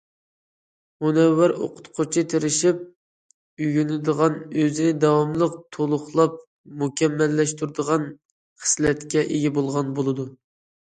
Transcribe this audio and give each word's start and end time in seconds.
مۇنەۋۋەر 1.05 1.51
ئوقۇتقۇچى 1.65 2.23
تىرىشىپ 2.33 2.79
ئۆگىنىدىغان، 3.67 4.41
ئۆزىنى 4.63 4.97
داۋاملىق 5.05 5.61
تولۇقلاپ 5.79 6.43
مۇكەممەللەشتۈرىدىغان 6.85 8.13
خىسلەتكە 8.65 9.29
ئىگە 9.39 9.57
بولغان 9.61 9.99
بولىدۇ. 10.01 10.33